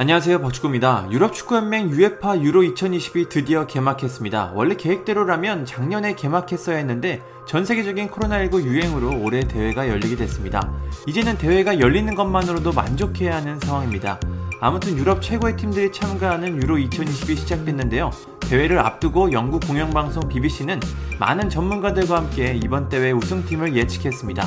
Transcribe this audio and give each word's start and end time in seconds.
안녕하세요 0.00 0.40
박축구입니다. 0.42 1.08
유럽 1.10 1.34
축구연맹 1.34 1.90
UEFA 1.90 2.40
유로 2.40 2.62
2020이 2.62 3.28
드디어 3.28 3.66
개막했습니다. 3.66 4.52
원래 4.54 4.76
계획대로라면 4.76 5.66
작년에 5.66 6.14
개막했어야 6.14 6.76
했는데 6.76 7.20
전 7.48 7.64
세계적인 7.64 8.08
코로나19 8.08 8.62
유행으로 8.62 9.20
올해 9.20 9.40
대회가 9.40 9.88
열리게 9.88 10.14
됐습니다. 10.14 10.72
이제는 11.08 11.36
대회가 11.36 11.80
열리는 11.80 12.14
것만으로도 12.14 12.74
만족해야 12.74 13.38
하는 13.38 13.58
상황입니다. 13.58 14.20
아무튼 14.60 14.96
유럽 14.96 15.20
최고의 15.20 15.56
팀들이 15.56 15.90
참가하는 15.90 16.62
유로 16.62 16.76
2020이 16.76 17.36
시작됐는데요. 17.36 18.12
대회를 18.38 18.78
앞두고 18.78 19.32
영국 19.32 19.66
공영방송 19.66 20.28
BBC는 20.28 20.78
많은 21.18 21.50
전문가들과 21.50 22.18
함께 22.18 22.54
이번 22.62 22.88
대회 22.88 23.10
우승팀을 23.10 23.74
예측했습니다. 23.74 24.46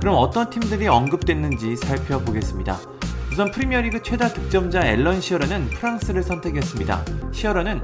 그럼 0.00 0.16
어떤 0.16 0.50
팀들이 0.50 0.88
언급됐는지 0.88 1.76
살펴보겠습니다. 1.76 2.97
우선 3.38 3.52
프리미어리그 3.52 4.02
최다 4.02 4.30
득점자 4.30 4.84
앨런 4.84 5.20
시어러는 5.20 5.68
프랑스를 5.68 6.24
선택했습니다. 6.24 7.04
시어러는 7.30 7.80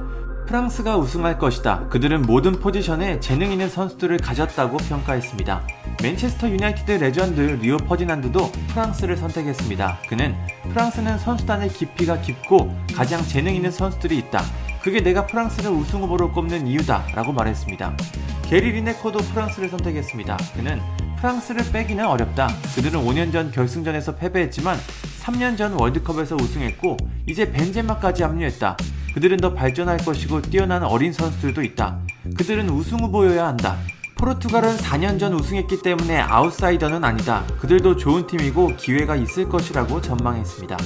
프랑스가 0.47 0.97
우승할 0.97 1.39
것이다. 1.39 1.87
그들은 1.87 2.23
모든 2.23 2.51
포지션에 2.51 3.21
재능 3.21 3.53
있는 3.53 3.69
선수들을 3.69 4.17
가졌다고 4.17 4.75
평가했습니다. 4.75 5.65
맨체스터 6.03 6.49
유나이티드 6.49 6.91
레전드 6.91 7.39
리오 7.39 7.77
퍼디난드도 7.77 8.51
프랑스를 8.73 9.15
선택했습니다. 9.15 9.99
그는 10.09 10.35
프랑스는 10.71 11.19
선수단의 11.19 11.69
깊이가 11.69 12.19
깊고 12.19 12.75
가장 12.93 13.23
재능 13.23 13.55
있는 13.55 13.71
선수들이 13.71 14.17
있다. 14.17 14.43
그게 14.83 14.99
내가 15.01 15.25
프랑스를 15.25 15.71
우승 15.71 16.01
후보로 16.01 16.33
꼽는 16.33 16.67
이유다. 16.67 17.05
라고 17.15 17.31
말했습니다. 17.31 17.95
게리 18.43 18.73
리네커도 18.73 19.19
프랑스를 19.19 19.69
선택했습니다. 19.69 20.37
그는 20.53 20.81
프랑스를 21.15 21.71
빼기는 21.71 22.05
어렵다. 22.05 22.49
그들은 22.75 22.99
5년 23.05 23.31
전 23.31 23.51
결승전에서 23.51 24.17
패배했지만 24.17 24.77
3년 25.25 25.57
전 25.57 25.73
월드컵에서 25.73 26.35
우승했고 26.35 26.97
이제 27.25 27.51
벤제마까지 27.51 28.21
합류했다. 28.21 28.77
그들은 29.15 29.37
더 29.37 29.53
발전할 29.53 29.97
것이고 29.97 30.41
뛰어난 30.43 30.83
어린 30.83 31.11
선수들도 31.11 31.63
있다. 31.63 31.97
그들은 32.37 32.69
우승 32.69 32.99
후보여야 32.99 33.47
한다. 33.47 33.77
포르투갈은 34.17 34.77
4년 34.77 35.19
전 35.19 35.33
우승했기 35.33 35.81
때문에 35.81 36.19
아웃사이더는 36.19 37.03
아니다. 37.03 37.43
그들도 37.59 37.97
좋은 37.97 38.27
팀이고 38.27 38.75
기회가 38.77 39.15
있을 39.15 39.49
것이라고 39.49 39.99
전망했습니다. 39.99 40.77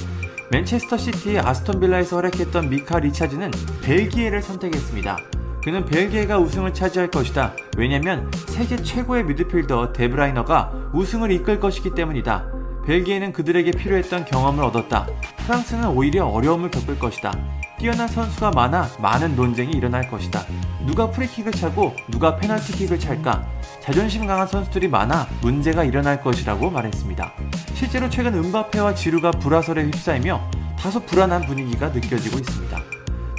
맨체스터 0.51 0.97
시티 0.97 1.37
아스톤 1.37 1.79
빌라에서 1.81 2.15
활약했던 2.15 2.69
미카 2.69 2.99
리차즈는 2.99 3.51
벨기에를 3.83 4.41
선택했습니다. 4.41 5.17
그는 5.63 5.85
벨기에가 5.85 6.39
우승을 6.39 6.73
차지할 6.73 7.11
것이다. 7.11 7.53
왜냐면 7.77 8.31
세계 8.47 8.77
최고의 8.77 9.25
미드필더 9.25 9.91
데브라이너가 9.93 10.71
우승을 10.93 11.31
이끌 11.31 11.59
것이기 11.59 11.93
때문이다. 11.93 12.58
벨기에는 12.85 13.33
그들에게 13.33 13.71
필요했던 13.71 14.25
경험을 14.25 14.63
얻었다. 14.63 15.07
프랑스는 15.45 15.89
오히려 15.89 16.25
어려움을 16.25 16.71
겪을 16.71 16.97
것이다. 16.99 17.33
뛰어난 17.77 18.07
선수가 18.07 18.51
많아 18.51 18.89
많은 18.99 19.35
논쟁이 19.35 19.71
일어날 19.71 20.09
것이다. 20.09 20.43
누가 20.85 21.09
프리킥을 21.09 21.53
차고 21.53 21.95
누가 22.09 22.35
페널티킥을 22.35 22.99
찰까? 22.99 23.47
자존심 23.81 24.27
강한 24.27 24.47
선수들이 24.47 24.89
많아 24.89 25.27
문제가 25.41 25.83
일어날 25.83 26.21
것이라고 26.21 26.69
말했습니다. 26.69 27.33
실제로 27.73 28.09
최근 28.09 28.33
은바페와 28.33 28.95
지루가 28.95 29.31
불화설에 29.31 29.85
휩싸이며 29.85 30.41
다소 30.77 30.99
불안한 31.05 31.45
분위기가 31.45 31.89
느껴지고 31.89 32.39
있습니다. 32.39 32.79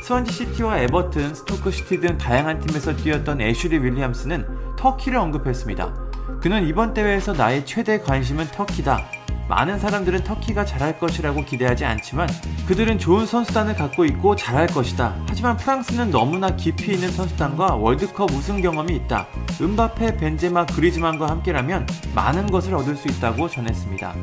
스완지 0.03 0.33
시티와 0.33 0.79
에버튼, 0.81 1.35
스토크 1.35 1.71
시티 1.71 2.01
등 2.01 2.17
다양한 2.19 2.59
팀에서 2.61 2.97
뛰었던 2.97 3.41
애슐리 3.41 3.79
윌리엄스는 3.79 4.77
터키를 4.77 5.19
언급했습니다. 5.19 5.95
그는 6.41 6.67
이번 6.67 6.95
대회에서 6.95 7.35
나의 7.35 7.67
최대 7.67 8.01
관심은 8.01 8.47
터키다. 8.47 9.20
많은 9.51 9.81
사람들은 9.81 10.23
터키가 10.23 10.65
잘할 10.65 11.01
것이라고 11.01 11.45
기대하지 11.45 11.85
않지만 11.85 12.29
그들은 12.69 13.01
좋은 13.01 13.27
선수단을 13.27 13.75
갖고 13.75 14.05
있고 14.05 14.37
잘할 14.37 14.69
것이다. 14.69 15.17
하지만 15.29 15.57
프랑스는 15.57 16.13
너무나 16.13 16.55
깊이 16.55 16.93
있는 16.93 17.11
선수단과 17.11 17.75
월드컵 17.75 18.31
우승 18.31 18.63
경험이 18.63 18.95
있다. 18.95 19.27
음바페, 19.61 20.19
벤제마, 20.19 20.67
그리즈만과 20.67 21.29
함께라면 21.29 21.89
많은 22.15 22.47
것을 22.47 22.77
얻을 22.77 22.95
수 22.95 23.09
있다고 23.09 23.49
전했습니다. 23.49 24.15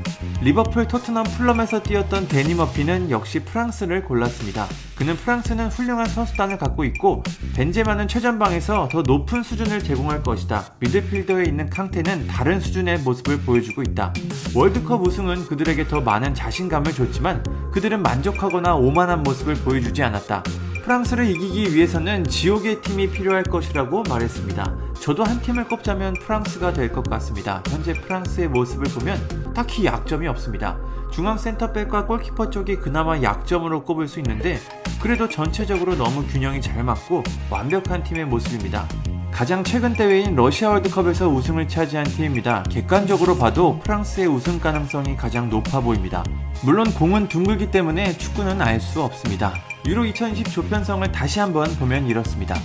리버풀, 0.41 0.87
토트넘, 0.87 1.25
플럼에서 1.37 1.83
뛰었던 1.83 2.29
데니 2.29 2.55
머피는 2.55 3.11
역시 3.11 3.39
프랑스를 3.39 4.05
골랐습니다. 4.05 4.65
그는 4.97 5.15
프랑스는 5.15 5.67
훌륭한 5.67 6.07
선수단을 6.07 6.57
갖고 6.57 6.83
있고 6.83 7.23
벤제마는 7.55 8.07
최전방에서 8.07 8.89
더 8.91 9.03
높은 9.03 9.43
수준을 9.43 9.83
제공할 9.83 10.23
것이다. 10.23 10.73
미드필더에 10.79 11.43
있는 11.43 11.69
캉테는 11.69 12.27
다른 12.27 12.59
수준의 12.59 12.99
모습을 12.99 13.39
보여주고 13.41 13.83
있다. 13.83 14.11
월드컵 14.55 15.05
우승은 15.05 15.45
그들에게 15.45 15.87
더 15.87 16.01
많은 16.01 16.33
자신감을 16.33 16.93
줬지만 16.93 17.43
그들은 17.71 18.01
만족하거나 18.01 18.75
오만한 18.75 19.21
모습을 19.21 19.53
보여주지 19.55 20.01
않았다. 20.01 20.43
프랑스를 20.83 21.29
이기기 21.29 21.75
위해서는 21.75 22.23
지옥의 22.23 22.81
팀이 22.81 23.11
필요할 23.11 23.43
것이라고 23.43 24.03
말했습니다. 24.09 24.73
저도 24.99 25.23
한 25.25 25.39
팀을 25.41 25.65
꼽자면 25.67 26.15
프랑스가 26.23 26.73
될 26.73 26.91
것 26.91 27.07
같습니다. 27.09 27.61
현재 27.67 27.93
프랑스의 27.93 28.47
모습을 28.47 28.85
보면 28.93 29.46
딱히 29.57 29.85
약점이 29.85 30.27
없습니다. 30.27 30.77
중앙 31.11 31.35
센터백과 31.35 32.05
골키퍼 32.05 32.51
쪽이 32.51 32.75
그나마 32.75 33.19
약점으로 33.19 33.85
꼽을 33.85 34.07
수 34.07 34.19
있는데 34.19 34.59
그래도 35.01 35.27
전체적으로 35.27 35.95
너무 35.95 36.23
균형이 36.27 36.61
잘 36.61 36.83
맞고 36.83 37.23
완벽한 37.49 38.03
팀의 38.03 38.25
모습입니다. 38.25 38.87
가장 39.31 39.63
최근 39.63 39.93
대회인 39.93 40.35
러시아 40.35 40.69
월드컵에서 40.69 41.29
우승을 41.29 41.67
차지한 41.67 42.05
팀입니다. 42.05 42.63
객관적으로 42.69 43.35
봐도 43.35 43.79
프랑스의 43.79 44.27
우승 44.27 44.59
가능성이 44.59 45.17
가장 45.17 45.49
높아 45.49 45.79
보입니다. 45.79 46.23
물론 46.63 46.93
공은 46.93 47.27
둥글기 47.27 47.71
때문에 47.71 48.15
축구는 48.15 48.61
알 48.61 48.79
수 48.79 49.01
없습니다. 49.01 49.53
유로 49.87 50.05
2020 50.05 50.51
조편성을 50.51 51.11
다시 51.11 51.39
한번 51.39 51.67
보면 51.77 52.05
이렇습니다. 52.05 52.55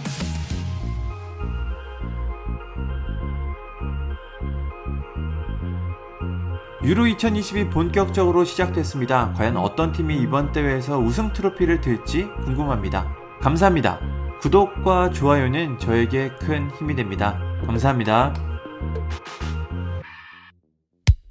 유로 6.84 7.04
2020이 7.04 7.70
본격적으로 7.70 8.44
시작됐습니다. 8.44 9.32
과연 9.36 9.56
어떤 9.56 9.92
팀이 9.92 10.16
이번 10.16 10.50
대회에서 10.50 10.98
우승 10.98 11.32
트로피를 11.32 11.80
들지 11.80 12.26
궁금합니다. 12.44 13.06
감사합니다. 13.40 14.00
구독과 14.40 15.10
좋아요는 15.10 15.78
저에게 15.78 16.30
큰 16.40 16.72
힘이 16.72 16.96
됩니다. 16.96 17.38
감사합니다. 17.66 18.34